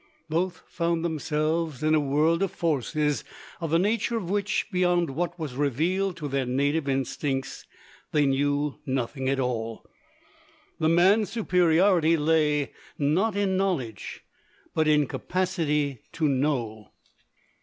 [0.29, 3.23] Both found themselves in a world of forces,
[3.59, 7.67] of the nature of which, beyond what was revealed to their native instincts,
[8.11, 9.85] they knew nothing at all.
[10.79, 14.23] The man's superiority lay not in knowledge,
[14.73, 16.93] but in capacity to know.